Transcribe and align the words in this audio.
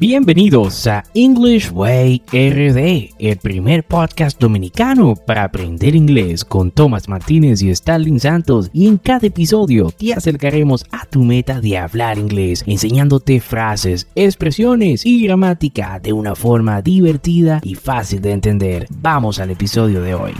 Bienvenidos 0.00 0.86
a 0.86 1.04
English 1.12 1.72
Way 1.72 2.22
RD, 2.32 3.14
el 3.18 3.36
primer 3.36 3.84
podcast 3.84 4.40
dominicano 4.40 5.14
para 5.14 5.44
aprender 5.44 5.94
inglés 5.94 6.42
con 6.42 6.70
Tomás 6.70 7.06
Martínez 7.06 7.60
y 7.60 7.68
Stalin 7.68 8.18
Santos. 8.18 8.70
Y 8.72 8.86
en 8.86 8.96
cada 8.96 9.26
episodio 9.26 9.90
te 9.90 10.14
acercaremos 10.14 10.86
a 10.90 11.04
tu 11.04 11.22
meta 11.22 11.60
de 11.60 11.76
hablar 11.76 12.16
inglés, 12.16 12.64
enseñándote 12.66 13.42
frases, 13.42 14.08
expresiones 14.14 15.04
y 15.04 15.22
gramática 15.22 16.00
de 16.02 16.14
una 16.14 16.34
forma 16.34 16.80
divertida 16.80 17.60
y 17.62 17.74
fácil 17.74 18.22
de 18.22 18.32
entender. 18.32 18.86
Vamos 19.02 19.38
al 19.38 19.50
episodio 19.50 20.00
de 20.00 20.14
hoy. 20.14 20.32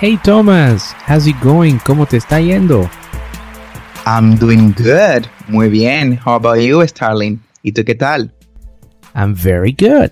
Hey 0.00 0.18
Thomas, 0.24 0.92
how's 1.08 1.28
it 1.28 1.36
going? 1.40 1.76
¿Cómo 1.86 2.04
te 2.04 2.16
está 2.16 2.40
yendo? 2.40 2.90
I'm 4.06 4.36
doing 4.36 4.74
good. 4.76 5.24
Muy 5.46 5.68
bien. 5.68 6.18
How 6.26 6.32
about 6.32 6.58
you, 6.58 6.82
Starling? 6.82 7.40
¿Y 7.62 7.70
tú 7.70 7.84
qué 7.84 7.94
tal? 7.94 8.35
I'm 9.16 9.34
very 9.34 9.72
good. 9.72 10.10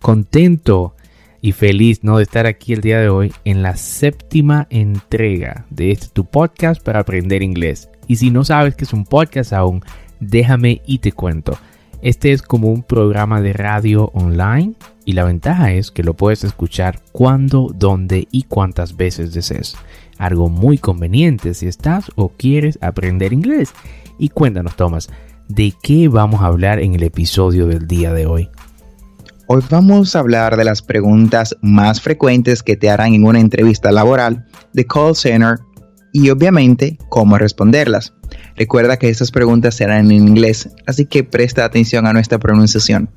Contento 0.00 0.96
y 1.40 1.52
feliz 1.52 2.02
¿no? 2.02 2.16
de 2.16 2.24
estar 2.24 2.46
aquí 2.46 2.72
el 2.72 2.80
día 2.80 2.98
de 2.98 3.08
hoy 3.08 3.32
en 3.44 3.62
la 3.62 3.76
séptima 3.76 4.66
entrega 4.70 5.66
de 5.70 5.92
este 5.92 6.08
tu 6.08 6.24
podcast 6.24 6.82
para 6.82 6.98
aprender 6.98 7.44
inglés. 7.44 7.88
Y 8.08 8.16
si 8.16 8.32
no 8.32 8.42
sabes 8.42 8.74
que 8.74 8.82
es 8.82 8.92
un 8.92 9.04
podcast 9.04 9.52
aún, 9.52 9.84
déjame 10.18 10.82
y 10.84 10.98
te 10.98 11.12
cuento. 11.12 11.56
Este 12.02 12.32
es 12.32 12.42
como 12.42 12.72
un 12.72 12.82
programa 12.82 13.40
de 13.40 13.52
radio 13.52 14.10
online 14.14 14.72
y 15.04 15.12
la 15.12 15.22
ventaja 15.22 15.72
es 15.72 15.92
que 15.92 16.02
lo 16.02 16.14
puedes 16.14 16.42
escuchar 16.42 17.00
cuando, 17.12 17.70
dónde 17.72 18.26
y 18.32 18.42
cuántas 18.42 18.96
veces 18.96 19.32
desees. 19.32 19.76
Algo 20.18 20.48
muy 20.48 20.76
conveniente 20.76 21.54
si 21.54 21.68
estás 21.68 22.10
o 22.16 22.30
quieres 22.30 22.80
aprender 22.82 23.32
inglés. 23.32 23.72
Y 24.18 24.30
cuéntanos, 24.30 24.74
Thomas, 24.74 25.08
¿de 25.50 25.74
qué 25.82 26.06
vamos 26.06 26.42
a 26.42 26.46
hablar 26.46 26.78
en 26.78 26.94
el 26.94 27.02
episodio 27.02 27.66
del 27.66 27.88
día 27.88 28.12
de 28.12 28.26
hoy? 28.26 28.48
Hoy 29.48 29.62
vamos 29.68 30.14
a 30.14 30.20
hablar 30.20 30.56
de 30.56 30.64
las 30.64 30.80
preguntas 30.80 31.56
más 31.60 32.00
frecuentes 32.00 32.62
que 32.62 32.76
te 32.76 32.88
harán 32.88 33.14
en 33.14 33.24
una 33.24 33.40
entrevista 33.40 33.90
laboral 33.90 34.46
de 34.72 34.86
call 34.86 35.16
center 35.16 35.58
y 36.12 36.30
obviamente 36.30 36.98
cómo 37.08 37.36
responderlas. 37.36 38.14
Recuerda 38.54 38.96
que 38.96 39.08
estas 39.08 39.32
preguntas 39.32 39.74
serán 39.74 40.12
en 40.12 40.28
inglés, 40.28 40.70
así 40.86 41.06
que 41.06 41.24
presta 41.24 41.64
atención 41.64 42.06
a 42.06 42.12
nuestra 42.12 42.38
pronunciación. 42.38 43.10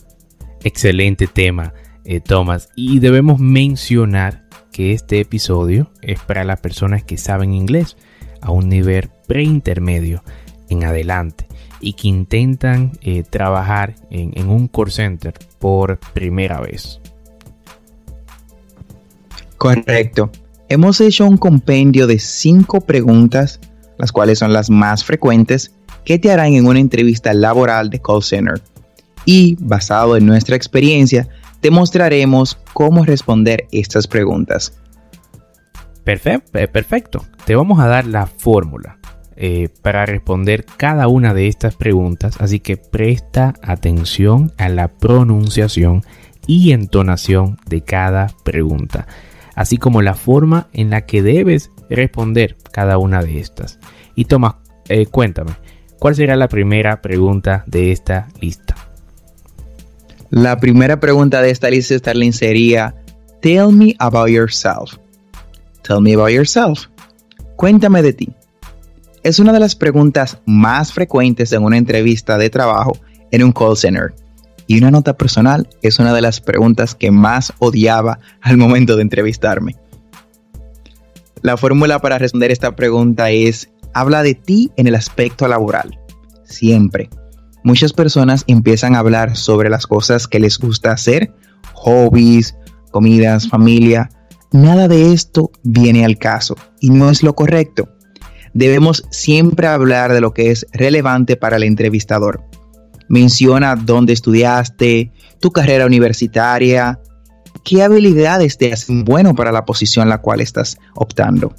Excelente 0.64 1.28
tema, 1.28 1.76
eh, 2.04 2.20
Thomas. 2.20 2.70
Y 2.76 2.98
debemos 2.98 3.40
mencionar 3.40 4.48
que 4.72 4.92
este 4.92 5.20
episodio 5.20 5.92
es 6.02 6.20
para 6.22 6.44
las 6.44 6.60
personas 6.62 7.04
que 7.04 7.18
saben 7.18 7.54
inglés 7.54 7.96
a 8.42 8.50
un 8.50 8.70
nivel 8.70 9.12
preintermedio 9.28 10.24
en 10.70 10.84
adelante 10.84 11.46
y 11.84 11.94
que 11.94 12.08
intentan 12.08 12.94
eh, 13.02 13.24
trabajar 13.30 13.96
en, 14.10 14.48
un 14.48 14.68
call 14.68 14.92
center 14.92 15.34
por 15.60 16.00
primera 16.14 16.62
vez. 16.62 17.00
Correcto. 19.58 20.32
Hemos 20.70 21.02
hecho 21.02 21.26
un 21.26 21.38
compendio 21.38 22.08
de 22.08 22.20
cinco 22.20 22.82
preguntas, 22.82 23.60
las 23.98 24.12
cuales 24.12 24.40
son 24.40 24.54
las 24.54 24.70
más 24.70 25.04
frecuentes, 25.04 25.74
que 26.06 26.18
te 26.18 26.32
harán 26.32 26.54
en 26.54 26.66
una 26.66 26.80
entrevista 26.80 27.34
laboral 27.34 27.90
de 27.90 28.02
call 28.02 28.24
center. 28.24 28.62
Y 29.26 29.58
basado 29.60 30.18
en 30.18 30.26
nuestra 30.26 30.56
experiencia, 30.56 31.28
te 31.60 31.70
mostraremos 31.70 32.58
cómo 32.74 33.06
responder 33.06 33.68
estas 33.72 34.08
preguntas. 34.08 34.74
Perfecto, 36.04 36.58
eh, 36.60 36.68
perfecto. 36.68 37.26
Te 37.46 37.56
vamos 37.56 37.80
a 37.80 37.88
dar 37.88 38.06
la 38.06 38.26
fórmula. 38.26 38.98
Eh, 39.36 39.70
para 39.82 40.06
responder 40.06 40.64
cada 40.64 41.08
una 41.08 41.34
de 41.34 41.48
estas 41.48 41.76
preguntas, 41.76 42.36
así 42.40 42.60
que 42.60 42.78
presta 42.78 43.56
atención 43.64 44.52
a 44.58 44.70
la 44.70 44.90
pronunciación 44.90 46.04
y 46.46 46.72
entonación 46.72 47.58
de 47.68 47.82
cada 47.82 48.28
pregunta, 48.44 49.08
así 49.56 49.78
como 49.78 50.04
la 50.04 50.14
forma 50.14 50.68
en 50.72 50.92
la 50.92 51.08
que 51.08 51.24
debes 51.24 51.72
responder 51.90 52.58
cada 52.72 53.00
una 53.00 53.24
de 53.24 53.40
estas. 53.40 53.80
Y 54.14 54.26
Tomás, 54.26 54.56
eh, 54.88 55.08
cuéntame, 55.08 55.54
¿cuál 55.98 56.14
será 56.14 56.36
la 56.36 56.48
primera 56.48 57.02
pregunta 57.02 57.64
de 57.66 57.92
esta 57.92 58.28
lista? 58.40 58.76
La 60.30 60.60
primera 60.60 61.00
pregunta 61.00 61.42
de 61.42 61.50
esta 61.50 61.72
lista, 61.72 61.98
Starling, 61.98 62.34
sería, 62.34 62.96
Tell 63.42 63.72
me 63.72 63.96
about 63.98 64.30
yourself. 64.30 64.98
Tell 65.82 66.02
me 66.02 66.14
about 66.14 66.30
yourself. 66.30 66.88
Cuéntame 67.56 68.02
de 68.04 68.14
ti 68.14 68.36
es 69.24 69.40
una 69.40 69.54
de 69.54 69.60
las 69.60 69.76
preguntas 69.76 70.40
más 70.46 70.92
frecuentes 70.92 71.54
en 71.54 71.64
una 71.64 71.78
entrevista 71.78 72.38
de 72.38 72.50
trabajo 72.50 72.98
en 73.32 73.44
un 73.44 73.54
call 73.54 73.78
center. 73.78 74.14
Y 74.68 74.78
una 74.78 74.92
nota 74.92 75.18
personal 75.18 75.68
es 75.82 76.00
una 76.00 76.14
de 76.14 76.22
las 76.22 76.42
preguntas 76.42 76.94
que 76.94 77.10
más 77.10 77.54
odiaba 77.60 78.20
al 78.42 78.58
momento 78.58 78.96
de 78.96 79.02
entrevistarme. 79.02 79.76
La 81.42 81.58
fórmula 81.58 82.00
para 82.00 82.18
responder 82.18 82.52
esta 82.52 82.76
pregunta 82.76 83.30
es, 83.32 83.70
habla 83.94 84.24
de 84.24 84.36
ti 84.36 84.72
en 84.78 84.88
el 84.88 84.96
aspecto 84.96 85.48
laboral. 85.48 86.00
Siempre. 86.44 87.10
Muchas 87.64 87.94
personas 87.94 88.44
empiezan 88.48 88.96
a 88.96 89.00
hablar 89.00 89.38
sobre 89.38 89.70
las 89.70 89.88
cosas 89.88 90.28
que 90.28 90.40
les 90.40 90.60
gusta 90.60 90.92
hacer, 90.92 91.34
hobbies, 91.74 92.56
comidas, 92.92 93.48
familia. 93.48 94.10
Nada 94.52 94.88
de 94.88 95.14
esto 95.14 95.52
viene 95.64 96.06
al 96.06 96.18
caso 96.18 96.56
y 96.80 96.90
no 96.90 97.10
es 97.10 97.24
lo 97.24 97.36
correcto 97.36 97.93
debemos 98.54 99.06
siempre 99.10 99.68
hablar 99.68 100.14
de 100.14 100.22
lo 100.22 100.34
que 100.34 100.52
es 100.52 100.66
relevante 100.72 101.36
para 101.36 101.58
el 101.58 101.64
entrevistador. 101.64 102.44
Menciona 103.10 103.76
dónde 103.76 104.14
estudiaste, 104.14 105.12
tu 105.40 105.52
carrera 105.52 105.86
universitaria, 105.86 107.00
qué 107.64 107.84
habilidades 107.84 108.58
te 108.58 108.72
hacen 108.72 109.04
bueno 109.04 109.36
para 109.36 109.52
la 109.52 109.66
posición 109.66 110.10
la 110.10 110.20
cual 110.20 110.42
estás 110.42 110.78
optando. 110.96 111.54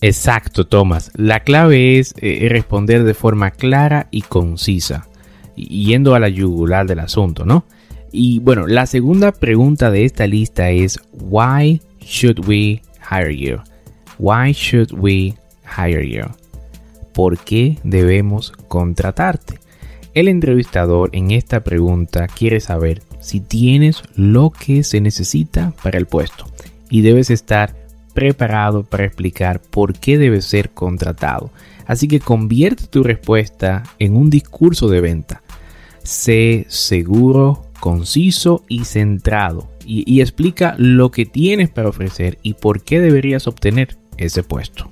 Exacto, 0.00 0.66
Tomás. 0.66 1.10
La 1.14 1.40
clave 1.40 1.98
es 1.98 2.14
eh, 2.18 2.46
responder 2.50 3.04
de 3.04 3.14
forma 3.14 3.50
clara 3.50 4.08
y 4.10 4.22
concisa, 4.22 5.08
yendo 5.56 6.14
a 6.14 6.20
la 6.20 6.28
yugular 6.28 6.86
del 6.86 7.00
asunto, 7.00 7.44
¿no? 7.44 7.64
Y 8.12 8.38
bueno, 8.40 8.66
la 8.66 8.86
segunda 8.86 9.32
pregunta 9.32 9.90
de 9.90 10.04
esta 10.04 10.26
lista 10.26 10.70
es, 10.70 11.00
¿Why 11.12 11.80
should 12.00 12.46
we 12.46 12.82
hire 13.10 13.36
you? 13.36 13.58
Why 14.18 14.52
should 14.52 14.92
we 14.92 15.34
hire 15.64 16.08
you? 16.08 16.24
¿Por 17.12 17.38
qué 17.38 17.78
debemos 17.84 18.52
contratarte? 18.68 19.60
El 20.14 20.28
entrevistador 20.28 21.10
en 21.12 21.32
esta 21.32 21.64
pregunta 21.64 22.28
quiere 22.28 22.60
saber 22.60 23.02
si 23.20 23.40
tienes 23.40 24.02
lo 24.14 24.50
que 24.50 24.84
se 24.84 25.00
necesita 25.00 25.72
para 25.82 25.98
el 25.98 26.06
puesto 26.06 26.46
y 26.88 27.00
debes 27.00 27.30
estar 27.30 27.74
preparado 28.14 28.84
para 28.84 29.04
explicar 29.04 29.60
por 29.60 29.94
qué 29.98 30.18
debes 30.18 30.44
ser 30.44 30.70
contratado. 30.70 31.50
Así 31.86 32.06
que 32.06 32.20
convierte 32.20 32.86
tu 32.86 33.02
respuesta 33.02 33.82
en 33.98 34.16
un 34.16 34.30
discurso 34.30 34.88
de 34.88 35.00
venta. 35.00 35.42
Sé 36.02 36.66
seguro, 36.68 37.66
conciso 37.80 38.64
y 38.68 38.84
centrado 38.84 39.68
y, 39.84 40.10
y 40.10 40.20
explica 40.20 40.76
lo 40.78 41.10
que 41.10 41.26
tienes 41.26 41.70
para 41.70 41.88
ofrecer 41.88 42.38
y 42.42 42.54
por 42.54 42.82
qué 42.82 43.00
deberías 43.00 43.46
obtener 43.46 43.96
ese 44.16 44.42
puesto. 44.42 44.90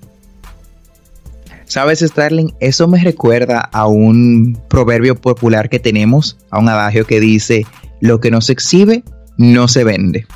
¿Sabes, 1.73 2.01
Starling? 2.01 2.53
Eso 2.61 2.87
me 2.87 3.03
recuerda 3.03 3.61
a 3.73 3.87
un 3.87 4.61
proverbio 4.69 5.19
popular 5.19 5.71
que 5.71 5.79
tenemos, 5.79 6.37
a 6.51 6.59
un 6.59 6.69
adagio 6.69 7.07
que 7.07 7.19
dice, 7.19 7.65
lo 8.03 8.21
que 8.21 8.31
no 8.31 8.43
se 8.43 8.53
exhibe, 8.53 9.03
no 9.39 9.69
se 9.69 9.83
vende. 9.83 10.27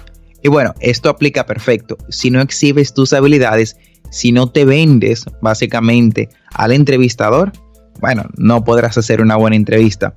Y 0.42 0.48
bueno, 0.48 0.72
esto 0.80 1.10
aplica 1.10 1.44
perfecto. 1.44 1.98
Si 2.08 2.30
no 2.30 2.40
exhibes 2.40 2.94
tus 2.94 3.12
habilidades, 3.12 3.76
si 4.10 4.32
no 4.32 4.50
te 4.50 4.64
vendes 4.64 5.26
básicamente 5.42 6.30
al 6.54 6.72
entrevistador, 6.72 7.52
bueno, 8.00 8.24
no 8.38 8.64
podrás 8.64 8.96
hacer 8.96 9.20
una 9.20 9.36
buena 9.36 9.56
entrevista. 9.56 10.14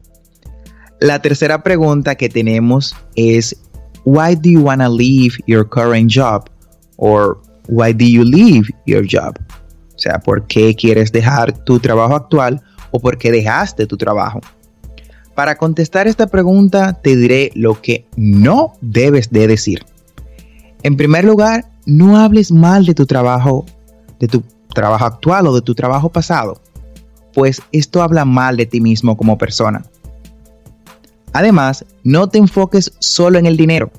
La 1.01 1.21
tercera 1.21 1.63
pregunta 1.63 2.15
que 2.15 2.29
tenemos 2.29 2.95
es, 3.17 3.57
why 4.05 4.37
do 4.37 4.49
you 4.51 4.61
want 4.61 4.81
to 4.81 4.87
leave 4.87 5.35
your 5.47 5.67
current 5.67 6.09
job? 6.09 6.49
Or 6.95 7.41
why 7.67 7.91
do 7.91 8.05
you 8.05 8.23
leave 8.23 8.69
your 8.85 9.05
job? 9.05 9.37
O 9.99 10.01
sea, 10.01 10.19
¿por 10.19 10.47
qué 10.47 10.75
quieres 10.75 11.11
dejar 11.11 11.51
tu 11.65 11.77
trabajo 11.77 12.15
actual 12.15 12.61
o 12.89 13.01
por 13.01 13.17
qué 13.17 13.33
dejaste 13.33 13.85
tu 13.85 13.97
trabajo? 13.97 14.39
Para 15.35 15.57
contestar 15.57 16.07
esta 16.07 16.27
pregunta 16.27 16.93
te 16.93 17.17
diré 17.17 17.51
lo 17.53 17.81
que 17.81 18.05
no 18.15 18.75
debes 18.79 19.29
de 19.29 19.45
decir. 19.47 19.85
En 20.83 20.95
primer 20.95 21.25
lugar, 21.25 21.65
no 21.85 22.17
hables 22.17 22.49
mal 22.53 22.85
de 22.85 22.93
tu 22.93 23.05
trabajo, 23.05 23.65
de 24.21 24.29
tu 24.29 24.41
trabajo 24.73 25.03
actual 25.03 25.47
o 25.47 25.53
de 25.53 25.61
tu 25.61 25.75
trabajo 25.75 26.07
pasado, 26.07 26.61
pues 27.33 27.61
esto 27.73 28.01
habla 28.01 28.23
mal 28.23 28.55
de 28.55 28.67
ti 28.67 28.79
mismo 28.79 29.17
como 29.17 29.37
persona. 29.37 29.83
Además, 31.33 31.83
no 32.05 32.29
te 32.29 32.37
enfoques 32.37 32.93
solo 32.99 33.37
en 33.37 33.45
el 33.45 33.57
dinero. 33.57 33.91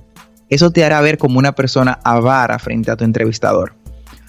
Eso 0.48 0.70
te 0.70 0.82
hará 0.82 1.02
ver 1.02 1.18
como 1.18 1.38
una 1.38 1.54
persona 1.54 2.00
avara 2.04 2.58
frente 2.58 2.90
a 2.90 2.96
tu 2.96 3.04
entrevistador. 3.04 3.79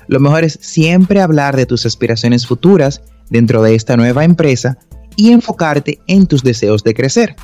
Lo 0.08 0.20
mejor 0.20 0.44
es 0.44 0.58
siempre 0.62 1.22
hablar 1.22 1.56
de 1.56 1.66
tus 1.66 1.86
aspiraciones 1.86 2.48
futuras 2.48 3.02
dentro 3.30 3.62
de 3.62 3.76
esta 3.76 3.98
nueva 3.98 4.24
empresa 4.24 4.78
y 5.16 5.32
enfocarte 5.32 6.00
en 6.08 6.28
tus 6.28 6.44
deseos 6.44 6.84
de 6.84 6.94
crecer. 6.94 7.36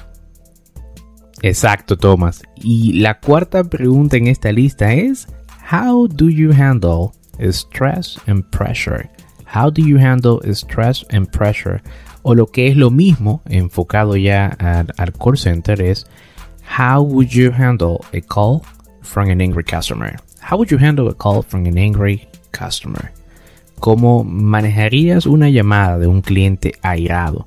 Exacto, 1.41 1.97
Thomas. 1.97 2.41
Y 2.55 2.93
la 2.93 3.19
cuarta 3.19 3.63
pregunta 3.63 4.17
en 4.17 4.27
esta 4.27 4.51
lista 4.51 4.93
es, 4.93 5.27
How 5.71 6.07
do 6.07 6.29
you 6.29 6.51
handle 6.51 7.11
stress 7.39 8.19
and 8.27 8.43
pressure? 8.49 9.09
How 9.45 9.69
do 9.69 9.81
you 9.81 9.97
handle 9.97 10.39
stress 10.53 11.05
and 11.11 11.29
pressure? 11.29 11.81
O 12.23 12.33
lo 12.33 12.47
que 12.47 12.67
es 12.67 12.75
lo 12.75 12.89
mismo, 12.89 13.41
enfocado 13.45 14.17
ya 14.17 14.47
al, 14.59 14.93
al 14.97 15.13
call 15.13 15.37
center, 15.37 15.81
es 15.81 16.05
How 16.77 17.01
would 17.01 17.29
you 17.29 17.51
handle 17.51 17.99
a 18.13 18.21
call 18.21 18.61
from 19.01 19.29
an 19.29 19.39
angry 19.41 19.63
customer? 19.63 20.15
How 20.41 20.57
would 20.57 20.69
you 20.69 20.77
handle 20.77 21.07
a 21.09 21.13
call 21.13 21.43
from 21.43 21.65
an 21.65 21.77
angry 21.77 22.27
customer? 22.57 23.11
¿Cómo 23.79 24.23
manejarías 24.23 25.25
una 25.25 25.49
llamada 25.49 25.97
de 25.99 26.07
un 26.07 26.21
cliente 26.21 26.73
airado? 26.81 27.45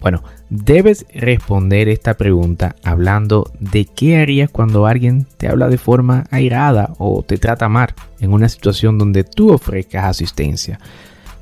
Bueno, 0.00 0.22
debes 0.50 1.06
responder 1.14 1.88
esta 1.88 2.14
pregunta 2.14 2.76
hablando 2.84 3.50
de 3.58 3.86
qué 3.86 4.18
harías 4.18 4.50
cuando 4.50 4.86
alguien 4.86 5.26
te 5.38 5.48
habla 5.48 5.68
de 5.68 5.78
forma 5.78 6.24
airada 6.30 6.92
o 6.98 7.22
te 7.22 7.38
trata 7.38 7.68
mal 7.68 7.94
en 8.20 8.32
una 8.32 8.48
situación 8.48 8.98
donde 8.98 9.24
tú 9.24 9.52
ofrezcas 9.52 10.04
asistencia. 10.04 10.78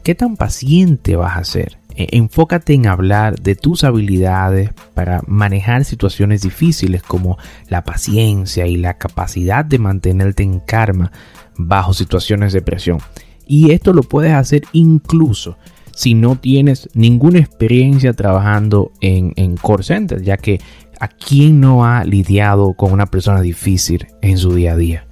¿Qué 0.04 0.14
tan 0.14 0.36
paciente 0.36 1.16
vas 1.16 1.36
a 1.36 1.44
ser? 1.44 1.78
E, 1.94 2.16
enfócate 2.16 2.74
en 2.74 2.86
hablar 2.86 3.40
de 3.40 3.54
tus 3.54 3.84
habilidades 3.84 4.70
para 4.94 5.22
manejar 5.26 5.84
situaciones 5.84 6.42
difíciles 6.42 7.02
como 7.02 7.38
la 7.68 7.84
paciencia 7.84 8.66
y 8.66 8.76
la 8.76 8.94
capacidad 8.94 9.64
de 9.64 9.78
mantenerte 9.78 10.42
en 10.42 10.60
karma 10.60 11.12
bajo 11.56 11.94
situaciones 11.94 12.52
de 12.52 12.62
presión. 12.62 12.98
Y 13.46 13.72
esto 13.72 13.92
lo 13.92 14.02
puedes 14.02 14.32
hacer 14.32 14.62
incluso 14.72 15.56
si 15.94 16.14
no 16.14 16.36
tienes 16.36 16.88
ninguna 16.94 17.40
experiencia 17.40 18.12
trabajando 18.14 18.92
en, 19.00 19.32
en 19.36 19.56
core 19.56 19.82
center, 19.82 20.22
ya 20.22 20.36
que 20.36 20.60
a 21.00 21.08
quién 21.08 21.60
no 21.60 21.84
ha 21.84 22.04
lidiado 22.04 22.74
con 22.74 22.92
una 22.92 23.06
persona 23.06 23.40
difícil 23.40 24.06
en 24.22 24.38
su 24.38 24.54
día 24.54 24.72
a 24.72 24.76
día. 24.76 25.06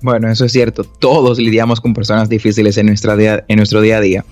Bueno, 0.00 0.30
eso 0.30 0.44
es 0.44 0.52
cierto. 0.52 0.84
Todos 0.84 1.38
lidiamos 1.38 1.80
con 1.80 1.92
personas 1.94 2.28
difíciles 2.28 2.76
en, 2.76 2.86
nuestra 2.86 3.16
día, 3.16 3.44
en 3.48 3.56
nuestro 3.56 3.80
día 3.80 3.96
a 3.96 4.00
día. 4.00 4.24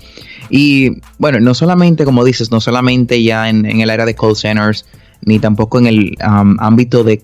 Y 0.49 1.01
bueno, 1.19 1.41
no 1.41 1.55
solamente, 1.55 2.05
como 2.05 2.25
dices, 2.25 2.51
no 2.51 2.61
solamente 2.61 3.23
ya 3.23 3.49
en, 3.49 3.67
el 3.67 3.91
área 3.91 4.07
de 4.07 4.15
call 4.15 4.37
centers, 4.37 4.87
ni 5.23 5.39
tampoco 5.39 5.79
en 5.79 5.87
el 5.87 6.15
ámbito 6.21 7.03
de 7.03 7.23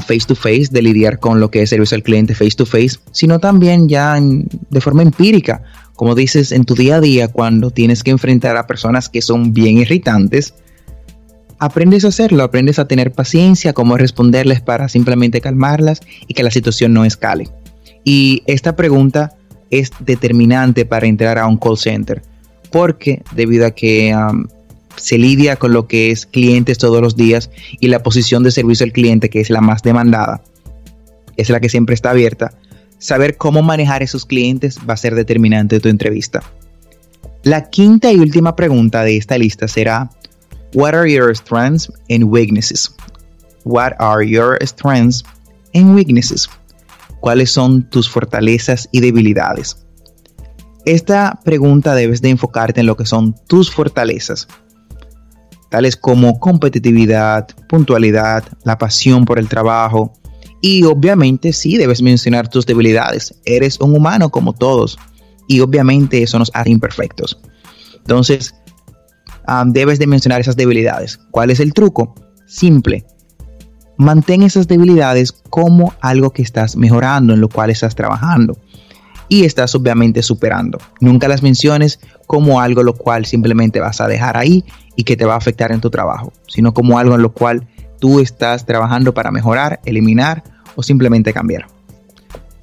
face 0.00 0.26
to 0.26 0.34
face, 0.34 0.68
de 0.70 0.82
lidiar 0.82 1.18
con 1.18 1.40
lo 1.40 1.50
que 1.50 1.62
es 1.62 1.70
servicio 1.70 1.96
al 1.96 2.02
cliente 2.02 2.34
face 2.34 2.52
to 2.56 2.66
face, 2.66 2.98
sino 3.10 3.38
también 3.38 3.88
ya 3.88 4.18
de 4.20 4.80
forma 4.80 5.02
empírica 5.02 5.62
como 6.02 6.14
dices, 6.14 6.50
en 6.52 6.64
tu 6.64 6.74
día 6.74 6.96
a 6.96 7.00
día, 7.00 7.28
cuando 7.28 7.70
tienes 7.70 8.02
que 8.02 8.10
enfrentar 8.10 8.56
a 8.56 8.66
personas 8.66 9.08
que 9.08 9.22
son 9.22 9.52
bien 9.52 9.78
irritantes, 9.78 10.54
aprendes 11.58 12.04
a 12.04 12.08
hacerlo, 12.08 12.42
aprendes 12.42 12.78
a 12.78 12.88
tener 12.88 13.12
paciencia, 13.12 13.72
cómo 13.72 13.96
responderles 13.96 14.60
para 14.60 14.88
simplemente 14.88 15.40
calmarlas 15.40 16.00
y 16.26 16.34
que 16.34 16.42
la 16.42 16.50
situación 16.50 16.92
no 16.92 17.04
escale. 17.04 17.48
Y 18.04 18.42
esta 18.46 18.74
pregunta 18.74 19.36
es 19.70 19.92
determinante 20.00 20.86
para 20.86 21.06
entrar 21.06 21.38
a 21.38 21.46
un 21.46 21.56
call 21.56 21.78
center, 21.78 22.22
porque 22.70 23.22
debido 23.36 23.66
a 23.66 23.70
que 23.70 24.12
se 24.96 25.18
lidia 25.18 25.56
con 25.56 25.72
lo 25.72 25.86
que 25.86 26.10
es 26.10 26.26
clientes 26.26 26.78
todos 26.78 27.00
los 27.00 27.16
días 27.16 27.50
y 27.80 27.88
la 27.88 28.02
posición 28.02 28.42
de 28.42 28.50
servicio 28.50 28.84
al 28.84 28.92
cliente, 28.92 29.30
que 29.30 29.40
es 29.40 29.50
la 29.50 29.60
más 29.60 29.82
demandada, 29.82 30.42
es 31.36 31.50
la 31.50 31.60
que 31.60 31.68
siempre 31.68 31.94
está 31.94 32.10
abierta, 32.10 32.52
saber 32.98 33.36
cómo 33.36 33.62
manejar 33.62 34.02
esos 34.02 34.26
clientes 34.26 34.78
va 34.88 34.94
a 34.94 34.98
ser 34.98 35.14
determinante 35.14 35.76
de 35.76 35.80
tu 35.80 35.88
entrevista. 35.88 36.42
La 37.42 37.70
quinta 37.70 38.12
y 38.12 38.18
última 38.18 38.54
pregunta 38.54 39.02
de 39.02 39.16
esta 39.16 39.36
lista 39.36 39.66
será, 39.66 40.10
What 40.74 40.94
are 40.94 41.12
your 41.12 41.36
strengths 41.36 41.92
and 42.08 42.24
weaknesses? 42.24 42.94
What 43.64 43.94
are 43.98 44.26
your 44.26 44.56
strengths 44.64 45.24
and 45.74 45.94
weaknesses? 45.94 46.48
¿Cuáles 47.20 47.50
son 47.50 47.82
tus 47.90 48.08
fortalezas 48.08 48.88
y 48.90 49.00
debilidades? 49.00 49.76
Esta 50.84 51.38
pregunta 51.44 51.94
debes 51.94 52.22
de 52.22 52.30
enfocarte 52.30 52.80
en 52.80 52.86
lo 52.86 52.96
que 52.96 53.06
son 53.06 53.36
tus 53.46 53.70
fortalezas, 53.70 54.48
tales 55.72 55.96
como 55.96 56.38
competitividad, 56.38 57.48
puntualidad, 57.68 58.44
la 58.62 58.76
pasión 58.76 59.24
por 59.24 59.38
el 59.38 59.48
trabajo, 59.48 60.12
y 60.60 60.84
obviamente 60.84 61.52
sí, 61.52 61.76
debes 61.76 62.02
mencionar 62.02 62.46
tus 62.46 62.64
debilidades. 62.66 63.34
Eres 63.44 63.80
un 63.80 63.96
humano 63.96 64.30
como 64.30 64.52
todos. 64.52 64.96
Y 65.48 65.58
obviamente 65.58 66.22
eso 66.22 66.38
nos 66.38 66.52
hace 66.54 66.70
imperfectos. 66.70 67.40
Entonces, 67.96 68.54
debes 69.66 69.98
de 69.98 70.06
mencionar 70.06 70.40
esas 70.40 70.56
debilidades. 70.56 71.18
¿Cuál 71.32 71.50
es 71.50 71.58
el 71.58 71.72
truco? 71.72 72.14
Simple. 72.46 73.04
Mantén 73.96 74.42
esas 74.42 74.68
debilidades 74.68 75.32
como 75.32 75.94
algo 76.00 76.30
que 76.30 76.42
estás 76.42 76.76
mejorando, 76.76 77.34
en 77.34 77.40
lo 77.40 77.48
cual 77.48 77.70
estás 77.70 77.96
trabajando. 77.96 78.56
Y 79.32 79.46
estás 79.46 79.74
obviamente 79.74 80.22
superando. 80.22 80.78
Nunca 81.00 81.26
las 81.26 81.42
menciones 81.42 82.00
como 82.26 82.60
algo 82.60 82.82
lo 82.82 82.92
cual 82.92 83.24
simplemente 83.24 83.80
vas 83.80 84.02
a 84.02 84.06
dejar 84.06 84.36
ahí 84.36 84.62
y 84.94 85.04
que 85.04 85.16
te 85.16 85.24
va 85.24 85.32
a 85.32 85.38
afectar 85.38 85.72
en 85.72 85.80
tu 85.80 85.88
trabajo, 85.88 86.34
sino 86.46 86.74
como 86.74 86.98
algo 86.98 87.14
en 87.14 87.22
lo 87.22 87.32
cual 87.32 87.66
tú 87.98 88.20
estás 88.20 88.66
trabajando 88.66 89.14
para 89.14 89.30
mejorar, 89.30 89.80
eliminar 89.86 90.44
o 90.76 90.82
simplemente 90.82 91.32
cambiar. 91.32 91.64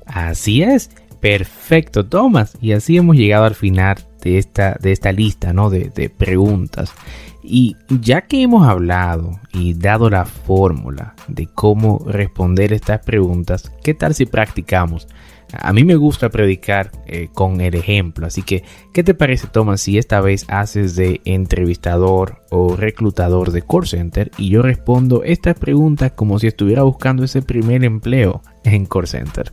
Así 0.06 0.62
es, 0.62 0.92
perfecto, 1.20 2.06
Thomas. 2.06 2.56
Y 2.62 2.74
así 2.74 2.98
hemos 2.98 3.16
llegado 3.16 3.46
al 3.46 3.56
final 3.56 3.98
de 4.22 4.38
esta, 4.38 4.78
de 4.80 4.92
esta 4.92 5.12
lista 5.12 5.54
¿no? 5.54 5.72
de 5.72 6.14
preguntas. 6.16 6.94
Y 7.42 7.78
ya 7.90 8.28
que 8.28 8.44
hemos 8.44 8.68
hablado 8.68 9.40
y 9.52 9.74
dado 9.74 10.12
la 10.12 10.26
fórmula 10.26 11.16
de 11.28 11.48
cómo 11.48 12.06
responder 12.06 12.74
estas 12.74 13.04
preguntas, 13.04 13.72
¿qué 13.84 13.96
tal 13.96 14.14
si 14.14 14.28
practicamos? 14.28 15.08
A 15.51 15.74
mí 15.74 15.84
me 15.84 15.96
gusta 15.96 16.29
predicar 16.29 16.91
eh, 17.08 17.29
con 17.34 17.60
el 17.62 17.74
ejemplo, 17.74 18.27
así 18.27 18.44
que, 18.44 18.63
¿qué 18.94 19.03
te 19.03 19.13
parece, 19.13 19.48
Thomas, 19.48 19.82
si 19.82 19.98
esta 19.98 20.22
vez 20.22 20.46
haces 20.48 20.96
de 20.96 21.22
entrevistador 21.25 22.44
o 22.51 22.75
reclutador 22.75 23.51
de 23.51 23.63
call 23.63 23.88
center 23.88 24.32
y 24.38 24.50
yo 24.50 24.62
respondo 24.62 25.24
estas 25.24 25.58
preguntas 25.58 26.12
como 26.12 26.38
si 26.38 26.48
estuviera 26.48 26.84
buscando 26.84 27.24
ese 27.24 27.41
primer 27.41 27.84
empleo 27.84 28.44
en 28.63 28.86
call 28.86 29.08
center? 29.08 29.51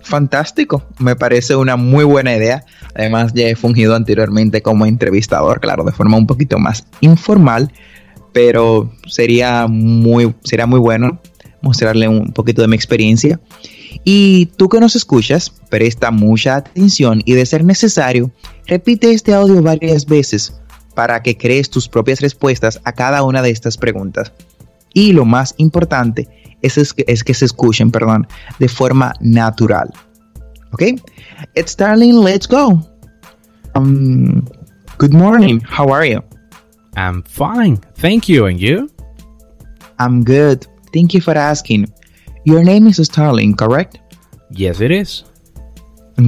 Fantástico, 0.00 0.84
me 0.98 1.16
parece 1.16 1.56
una 1.56 1.76
muy 1.76 2.04
buena 2.04 2.36
idea. 2.36 2.64
Además, 2.94 3.32
ya 3.32 3.46
he 3.46 3.56
fungido 3.56 3.96
anteriormente 3.96 4.62
como 4.62 4.86
entrevistador, 4.86 5.60
claro, 5.60 5.82
de 5.82 5.92
forma 5.92 6.18
un 6.18 6.26
poquito 6.26 6.58
más 6.58 6.86
informal, 7.00 7.72
pero 8.32 8.92
sería 9.06 9.66
muy, 9.66 10.34
sería 10.44 10.66
muy 10.66 10.78
bueno 10.78 11.20
mostrarle 11.64 12.06
un 12.06 12.32
poquito 12.32 12.62
de 12.62 12.68
mi 12.68 12.76
experiencia. 12.76 13.40
Y 14.04 14.46
tú 14.56 14.68
que 14.68 14.80
nos 14.80 14.94
escuchas, 14.94 15.50
presta 15.70 16.10
mucha 16.10 16.56
atención 16.56 17.22
y 17.24 17.32
de 17.32 17.46
ser 17.46 17.64
necesario, 17.64 18.30
repite 18.66 19.10
este 19.10 19.34
audio 19.34 19.62
varias 19.62 20.06
veces 20.06 20.54
para 20.94 21.22
que 21.22 21.36
crees 21.36 21.70
tus 21.70 21.88
propias 21.88 22.20
respuestas 22.20 22.80
a 22.84 22.92
cada 22.92 23.22
una 23.22 23.42
de 23.42 23.50
estas 23.50 23.76
preguntas. 23.76 24.32
Y 24.92 25.12
lo 25.12 25.24
más 25.24 25.54
importante 25.56 26.28
es, 26.62 26.92
que, 26.92 27.04
es 27.08 27.24
que 27.24 27.34
se 27.34 27.46
escuchen, 27.46 27.90
perdón, 27.90 28.28
de 28.58 28.68
forma 28.68 29.12
natural. 29.20 29.90
¿Ok? 30.72 30.82
It's 31.54 31.76
darling, 31.76 32.22
let's 32.22 32.46
go. 32.46 32.80
Um, 33.74 34.44
good 34.98 35.12
morning. 35.12 35.60
How 35.60 35.92
are 35.92 36.08
you? 36.08 36.22
I'm 36.96 37.22
fine. 37.24 37.78
Thank 37.96 38.28
you. 38.28 38.46
And 38.46 38.58
you? 38.58 38.88
I'm 39.98 40.24
good. 40.24 40.66
Thank 40.94 41.12
you 41.12 41.20
for 41.20 41.36
asking. 41.36 41.92
Your 42.44 42.62
name 42.62 42.86
is 42.86 42.96
Starling, 42.98 43.56
correct? 43.56 43.98
Yes, 44.50 44.80
it 44.80 44.92
is. 44.92 45.24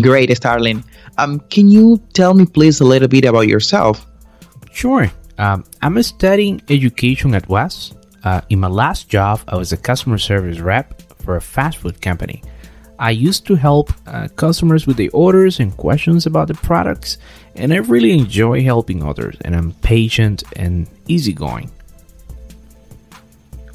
Great, 0.02 0.37
Starling. 0.37 0.82
Um, 1.18 1.38
can 1.50 1.68
you 1.68 2.02
tell 2.14 2.35
me, 2.35 2.46
please, 2.46 2.80
a 2.80 2.85
little 2.85 3.06
bit 3.06 3.25
about 3.25 3.46
yourself? 3.46 4.04
Sure. 4.73 5.08
Um, 5.38 5.64
I'm 5.82 6.02
studying 6.02 6.61
education 6.68 7.32
at 7.37 7.49
West. 7.49 7.94
Uh, 8.25 8.40
in 8.50 8.58
my 8.58 8.66
last 8.66 9.08
job, 9.08 9.40
I 9.46 9.56
was 9.56 9.73
a 9.73 9.76
customer 9.76 10.18
service 10.18 10.58
rep 10.58 11.00
for 11.23 11.37
a 11.37 11.40
fast 11.40 11.78
food 11.78 12.02
company. 12.02 12.42
I 12.99 13.11
used 13.11 13.46
to 13.46 13.54
help 13.54 13.92
uh, 14.08 14.26
customers 14.35 14.87
with 14.87 14.96
their 14.96 15.11
orders 15.12 15.61
and 15.61 15.76
questions 15.76 16.26
about 16.26 16.49
the 16.49 16.54
products, 16.54 17.18
and 17.54 17.73
I 17.73 17.76
really 17.76 18.12
enjoy 18.18 18.64
helping 18.64 19.04
others, 19.04 19.37
and 19.44 19.54
I'm 19.54 19.73
patient 19.75 20.42
and 20.56 20.88
easygoing. 21.06 21.70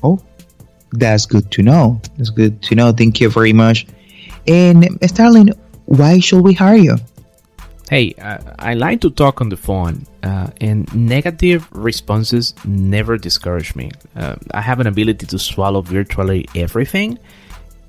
Oh, 0.03 0.19
that's 0.91 1.25
good 1.25 1.51
to 1.51 1.63
know. 1.63 2.01
That's 2.17 2.29
good 2.29 2.61
to 2.63 2.75
know. 2.75 2.91
Thank 2.91 3.21
you 3.21 3.29
very 3.29 3.53
much. 3.53 3.87
And 4.47 4.97
Starling, 5.07 5.49
why 5.85 6.19
should 6.19 6.43
we 6.43 6.53
hire 6.53 6.75
you? 6.75 6.97
Hey, 7.89 8.13
uh, 8.21 8.37
I 8.57 8.73
like 8.73 9.01
to 9.01 9.09
talk 9.09 9.41
on 9.41 9.49
the 9.49 9.57
phone, 9.57 10.05
uh, 10.23 10.47
and 10.61 10.87
negative 10.95 11.67
responses 11.73 12.55
never 12.63 13.17
discourage 13.17 13.75
me. 13.75 13.91
Uh, 14.15 14.35
I 14.51 14.61
have 14.61 14.79
an 14.79 14.87
ability 14.87 15.25
to 15.25 15.37
swallow 15.37 15.81
virtually 15.81 16.47
everything, 16.55 17.19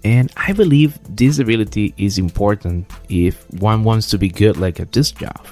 and 0.02 0.32
I 0.36 0.54
believe 0.54 0.98
this 1.08 1.38
ability 1.38 1.94
is 1.98 2.18
important 2.18 2.90
if 3.08 3.48
one 3.60 3.84
wants 3.84 4.08
to 4.08 4.18
be 4.18 4.28
good 4.28 4.56
like 4.56 4.80
at 4.80 4.90
this 4.90 5.12
job. 5.12 5.46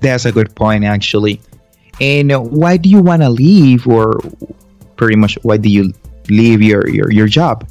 That's 0.00 0.24
a 0.24 0.32
good 0.32 0.54
point, 0.54 0.84
actually. 0.84 1.42
And 2.00 2.32
why 2.50 2.78
do 2.78 2.88
you 2.88 3.02
want 3.02 3.20
to 3.20 3.28
leave, 3.28 3.86
or 3.86 4.20
pretty 4.98 5.16
much 5.16 5.38
why 5.42 5.56
do 5.56 5.70
you 5.70 5.94
leave 6.28 6.60
your, 6.60 6.86
your, 6.88 7.10
your 7.10 7.28
job? 7.28 7.66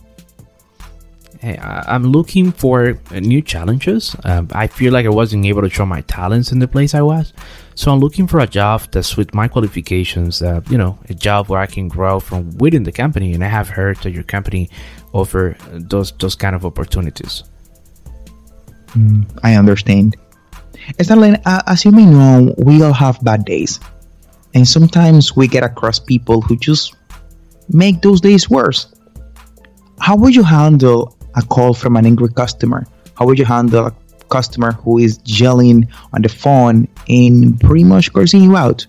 Hey, 1.40 1.60
I'm 1.62 2.04
looking 2.04 2.52
for 2.52 2.98
new 3.12 3.44
challenges. 3.44 4.16
Um, 4.24 4.48
I 4.54 4.66
feel 4.66 4.92
like 4.92 5.06
I 5.06 5.10
wasn't 5.10 5.46
able 5.46 5.62
to 5.62 5.70
show 5.70 5.86
my 5.86 6.02
talents 6.02 6.52
in 6.52 6.58
the 6.58 6.68
place 6.68 6.96
I 6.96 7.02
was. 7.02 7.32
So 7.76 7.94
I'm 7.94 8.00
looking 8.00 8.26
for 8.26 8.40
a 8.40 8.48
job 8.48 8.82
that's 8.92 9.16
with 9.16 9.36
my 9.36 9.48
qualifications, 9.48 10.42
uh, 10.42 10.62
you 10.68 10.80
know, 10.80 10.98
a 11.10 11.14
job 11.14 11.48
where 11.48 11.60
I 11.60 11.68
can 11.68 11.88
grow 11.88 12.20
from 12.20 12.58
within 12.58 12.82
the 12.82 12.92
company. 12.92 13.34
And 13.34 13.44
I 13.44 13.50
have 13.50 13.70
heard 13.70 13.98
that 13.98 14.12
your 14.14 14.24
company 14.24 14.68
offer 15.14 15.56
those, 15.74 16.12
those 16.14 16.34
kind 16.34 16.56
of 16.56 16.66
opportunities. 16.66 17.44
Mm, 18.98 19.30
I 19.44 19.54
understand. 19.56 20.18
Starling, 21.00 21.38
uh, 21.46 21.62
as 21.68 21.86
you 21.86 21.92
may 21.92 22.06
know, 22.06 22.56
we 22.58 22.82
all 22.82 22.94
have 22.94 23.24
bad 23.24 23.46
days. 23.46 23.80
And 24.56 24.68
sometimes 24.68 25.36
we 25.36 25.48
get 25.48 25.64
across 25.64 26.00
people 26.00 26.42
who 26.42 26.58
just 26.58 26.97
make 27.70 28.02
those 28.02 28.22
days 28.22 28.50
worse. 28.50 28.94
How 30.00 30.16
would 30.16 30.36
you 30.36 30.44
handle 30.44 31.18
a 31.36 31.42
call 31.42 31.74
from 31.74 31.96
an 31.98 32.06
angry 32.06 32.30
customer? 32.30 32.86
How 33.16 33.26
would 33.26 33.40
you 33.40 33.46
handle 33.46 33.88
a 33.88 33.96
customer 34.30 34.74
who 34.74 34.98
is 35.00 35.20
yelling 35.26 35.88
on 36.14 36.22
the 36.22 36.30
phone 36.30 36.88
and 37.10 37.60
pretty 37.60 37.84
much 37.84 38.14
cursing 38.14 38.44
you 38.44 38.56
out? 38.56 38.86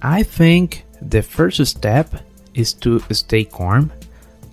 I 0.00 0.22
think 0.22 0.84
the 1.00 1.22
first 1.22 1.64
step 1.66 2.14
is 2.54 2.72
to 2.74 3.00
stay 3.10 3.44
calm, 3.44 3.92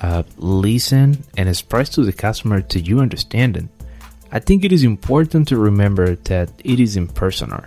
uh, 0.02 0.24
listen, 0.38 1.24
and 1.38 1.50
express 1.50 1.90
to 1.90 2.04
the 2.04 2.14
customer 2.14 2.62
to 2.62 2.80
you 2.80 3.00
understanding. 3.00 3.70
I 4.32 4.40
think 4.40 4.64
it 4.64 4.72
is 4.72 4.84
important 4.84 5.48
to 5.48 5.58
remember 5.58 6.16
that 6.16 6.52
it 6.64 6.80
is 6.80 6.96
impersonal. 6.96 7.64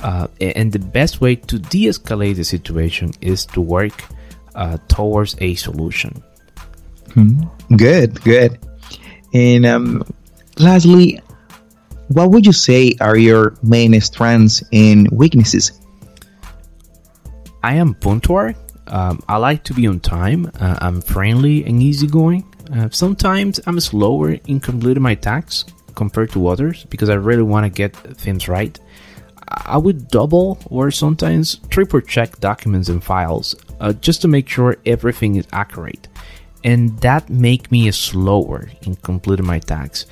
Uh, 0.00 0.28
and 0.40 0.72
the 0.72 0.78
best 0.78 1.20
way 1.20 1.36
to 1.36 1.58
de 1.58 1.86
escalate 1.86 2.36
the 2.36 2.44
situation 2.44 3.12
is 3.20 3.46
to 3.46 3.60
work 3.60 4.04
uh, 4.54 4.76
towards 4.88 5.36
a 5.40 5.54
solution. 5.54 6.22
Mm-hmm. 7.10 7.76
Good, 7.76 8.22
good. 8.22 8.58
And 9.32 9.64
um, 9.66 10.02
lastly, 10.58 11.20
what 12.08 12.30
would 12.30 12.46
you 12.46 12.52
say 12.52 12.94
are 13.00 13.16
your 13.16 13.56
main 13.62 13.98
strengths 14.00 14.62
and 14.72 15.10
weaknesses? 15.10 15.80
I 17.62 17.74
am 17.74 17.94
punctual. 17.94 18.54
Um, 18.86 19.20
I 19.28 19.38
like 19.38 19.64
to 19.64 19.74
be 19.74 19.86
on 19.88 19.98
time. 20.00 20.50
Uh, 20.60 20.78
I'm 20.80 21.00
friendly 21.00 21.64
and 21.64 21.82
easygoing. 21.82 22.44
Uh, 22.72 22.88
sometimes 22.90 23.60
I'm 23.66 23.80
slower 23.80 24.32
in 24.46 24.60
completing 24.60 25.02
my 25.02 25.14
tasks 25.14 25.64
compared 25.94 26.30
to 26.32 26.46
others 26.46 26.84
because 26.84 27.08
I 27.08 27.14
really 27.14 27.42
want 27.42 27.64
to 27.64 27.70
get 27.70 27.96
things 27.96 28.48
right. 28.48 28.78
I 29.48 29.78
would 29.78 30.08
double 30.08 30.58
or 30.70 30.90
sometimes 30.90 31.56
triple 31.70 32.00
check 32.00 32.40
documents 32.40 32.88
and 32.88 33.02
files 33.02 33.54
uh, 33.80 33.92
just 33.92 34.22
to 34.22 34.28
make 34.28 34.48
sure 34.48 34.76
everything 34.84 35.36
is 35.36 35.46
accurate. 35.52 36.08
And 36.64 36.98
that 37.00 37.30
make 37.30 37.70
me 37.70 37.90
slower 37.92 38.68
in 38.82 38.96
completing 38.96 39.46
my 39.46 39.60
tasks 39.60 40.06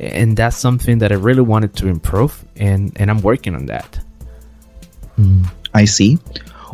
and 0.00 0.36
that's 0.36 0.56
something 0.56 0.98
that 0.98 1.12
i 1.12 1.14
really 1.14 1.42
wanted 1.42 1.74
to 1.74 1.88
improve 1.88 2.44
and 2.56 2.92
and 3.00 3.10
i'm 3.10 3.20
working 3.20 3.54
on 3.54 3.66
that. 3.66 3.98
Mm, 5.18 5.50
i 5.74 5.84
see. 5.84 6.18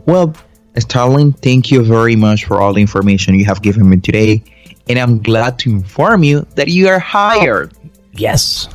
Well 0.06 0.34
starling 0.78 1.32
thank 1.32 1.70
you 1.70 1.82
very 1.82 2.16
much 2.16 2.44
for 2.44 2.60
all 2.60 2.74
the 2.74 2.80
information 2.80 3.34
you 3.34 3.44
have 3.44 3.62
given 3.62 3.88
me 3.88 3.98
today. 4.00 4.42
And 4.88 4.98
i'm 4.98 5.22
glad 5.22 5.58
to 5.60 5.70
inform 5.70 6.22
you 6.24 6.46
that 6.56 6.68
you 6.68 6.88
are 6.88 6.98
hired. 6.98 7.72
Yes 8.12 8.68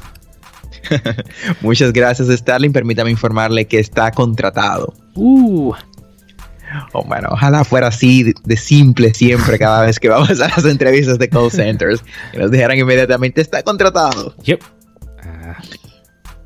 Muchas 1.62 1.94
gracias, 1.94 2.28
Starling. 2.30 2.72
Permítame 2.72 3.12
informarle 3.12 3.66
que 3.66 3.80
está 3.80 4.12
contratado. 4.12 4.94
Uh, 5.16 5.74
Oh, 6.94 7.04
bueno, 7.04 7.30
ojalá 7.32 7.64
fuera 7.64 7.88
así 7.88 8.34
de, 8.46 8.58
simple 8.58 9.14
siempre 9.14 9.58
cada 9.58 9.86
vez 9.86 10.00
que 10.00 10.10
vamos 10.10 10.40
a 10.40 10.48
las 10.50 10.66
entrevistas 10.66 11.18
de 11.18 11.30
call 11.30 11.52
centers. 11.52 12.04
y 12.34 12.38
nos 12.38 12.52
dijeran 12.52 12.78
inmediatamente, 12.78 13.42
está 13.42 13.64
contratado. 13.64 14.36
Yep. 14.44 14.62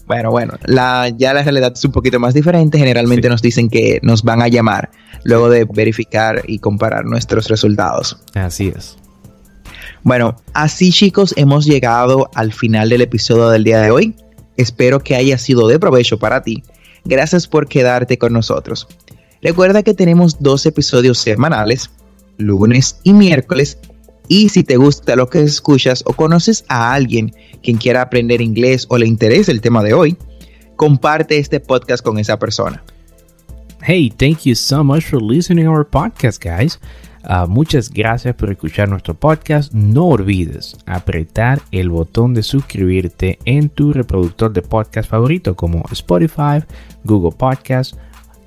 Bueno, 0.05 0.31
bueno, 0.31 0.53
la, 0.65 1.09
ya 1.09 1.33
la 1.33 1.43
realidad 1.43 1.71
es 1.75 1.85
un 1.85 1.91
poquito 1.91 2.19
más 2.19 2.33
diferente. 2.33 2.77
Generalmente 2.77 3.29
nos 3.29 3.41
dicen 3.41 3.69
que 3.69 3.99
nos 4.03 4.23
van 4.23 4.41
a 4.41 4.47
llamar 4.47 4.89
luego 5.23 5.49
de 5.49 5.65
verificar 5.65 6.41
y 6.45 6.59
comparar 6.59 7.05
nuestros 7.05 7.47
resultados. 7.47 8.17
Así 8.33 8.71
es. 8.75 8.97
Bueno, 10.03 10.35
así 10.53 10.91
chicos, 10.91 11.33
hemos 11.37 11.65
llegado 11.65 12.29
al 12.35 12.51
final 12.51 12.89
del 12.89 13.01
episodio 13.01 13.49
del 13.49 13.63
día 13.63 13.79
de 13.79 13.91
hoy. 13.91 14.15
Espero 14.57 14.99
que 14.99 15.15
haya 15.15 15.37
sido 15.37 15.67
de 15.67 15.79
provecho 15.79 16.19
para 16.19 16.43
ti. 16.43 16.63
Gracias 17.05 17.47
por 17.47 17.67
quedarte 17.67 18.17
con 18.17 18.33
nosotros. 18.33 18.87
Recuerda 19.41 19.83
que 19.83 19.93
tenemos 19.93 20.41
dos 20.41 20.65
episodios 20.65 21.17
semanales, 21.17 21.89
lunes 22.37 22.99
y 23.03 23.13
miércoles. 23.13 23.77
Y 24.29 24.49
si 24.49 24.63
te 24.63 24.77
gusta 24.77 25.17
lo 25.17 25.29
que 25.29 25.41
escuchas 25.41 26.03
o 26.05 26.13
conoces 26.13 26.63
a 26.69 26.93
alguien 26.93 27.33
quien 27.61 27.77
quiera 27.77 28.01
aprender 28.01 28.41
inglés 28.41 28.85
o 28.89 28.97
le 28.97 29.05
interesa 29.05 29.51
el 29.51 29.59
tema 29.59 29.83
de 29.83 29.93
hoy, 29.93 30.17
comparte 30.77 31.37
este 31.37 31.59
podcast 31.59 32.03
con 32.03 32.19
esa 32.19 32.39
persona. 32.39 32.83
Hey, 33.81 34.09
thank 34.17 34.45
you 34.45 34.55
so 34.55 34.81
much 34.81 35.03
for 35.03 35.21
listening 35.21 35.65
to 35.65 35.71
our 35.71 35.85
podcast, 35.85 36.41
guys. 36.41 36.79
Uh, 37.23 37.47
muchas 37.47 37.89
gracias 37.89 38.35
por 38.35 38.51
escuchar 38.51 38.89
nuestro 38.89 39.13
podcast. 39.13 39.71
No 39.73 40.07
olvides 40.07 40.77
apretar 40.85 41.61
el 41.71 41.89
botón 41.89 42.33
de 42.33 42.43
suscribirte 42.43 43.39
en 43.45 43.69
tu 43.69 43.93
reproductor 43.93 44.51
de 44.51 44.61
podcast 44.61 45.09
favorito 45.09 45.55
como 45.55 45.85
Spotify, 45.91 46.63
Google 47.05 47.37
Podcast, 47.37 47.95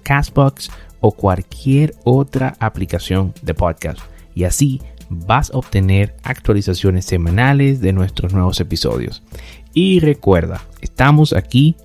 Castbox 0.03 0.71
o 1.01 1.13
cualquier 1.13 1.95
otra 2.05 2.55
aplicación 2.61 3.33
de 3.43 3.55
podcast. 3.55 4.01
Y 4.35 4.45
así 4.45 4.83
vas 5.09 5.51
a 5.51 5.57
obtener 5.57 6.15
actualizaciones 6.23 7.07
semanales 7.07 7.81
de 7.81 7.95
nuestros 7.95 8.35
nuevos 8.35 8.61
episodios. 8.61 9.23
Y 9.73 10.01
recuerda, 10.01 10.63
estamos 10.83 11.33
aquí 11.33 11.77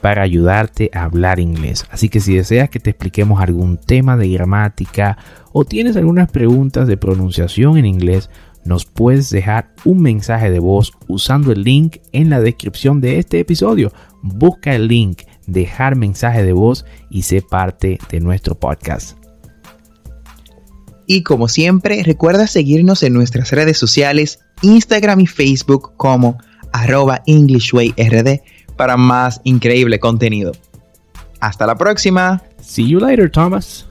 para 0.00 0.22
ayudarte 0.22 0.90
a 0.92 1.04
hablar 1.04 1.40
inglés. 1.40 1.86
Así 1.90 2.08
que 2.08 2.20
si 2.20 2.34
deseas 2.34 2.70
que 2.70 2.80
te 2.80 2.90
expliquemos 2.90 3.40
algún 3.40 3.78
tema 3.78 4.16
de 4.16 4.28
gramática 4.28 5.18
o 5.52 5.64
tienes 5.64 5.96
algunas 5.96 6.30
preguntas 6.30 6.86
de 6.86 6.96
pronunciación 6.96 7.76
en 7.78 7.86
inglés, 7.86 8.30
nos 8.64 8.84
puedes 8.84 9.30
dejar 9.30 9.72
un 9.84 10.02
mensaje 10.02 10.50
de 10.50 10.58
voz 10.58 10.92
usando 11.06 11.52
el 11.52 11.62
link 11.62 11.96
en 12.12 12.30
la 12.30 12.40
descripción 12.40 13.00
de 13.00 13.18
este 13.18 13.40
episodio. 13.40 13.92
Busca 14.22 14.74
el 14.74 14.88
link 14.88 15.22
dejar 15.46 15.96
mensaje 15.96 16.44
de 16.44 16.52
voz 16.52 16.84
y 17.10 17.22
sé 17.22 17.40
parte 17.40 17.98
de 18.10 18.20
nuestro 18.20 18.54
podcast. 18.58 19.16
Y 21.06 21.22
como 21.22 21.48
siempre, 21.48 22.02
recuerda 22.02 22.46
seguirnos 22.46 23.02
en 23.02 23.14
nuestras 23.14 23.50
redes 23.52 23.78
sociales, 23.78 24.40
Instagram 24.60 25.20
y 25.20 25.26
Facebook 25.26 25.94
como 25.96 26.36
arroba 26.70 27.22
EnglishWayRD 27.26 28.42
para 28.78 28.96
más 28.96 29.42
increíble 29.44 30.00
contenido. 30.00 30.52
Hasta 31.40 31.66
la 31.66 31.76
próxima. 31.76 32.42
See 32.62 32.88
you 32.88 32.98
later, 32.98 33.30
Thomas. 33.30 33.84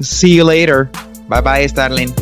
See 0.00 0.36
you 0.36 0.44
later. 0.44 0.88
Bye 1.28 1.40
bye, 1.40 1.68
Starling. 1.68 2.14